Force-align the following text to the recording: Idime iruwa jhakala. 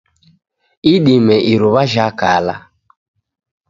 Idime 0.93 1.35
iruwa 1.53 1.83
jhakala. 1.93 2.55